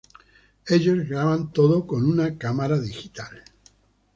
[0.65, 3.43] Ellos graban todo con una cámara digital.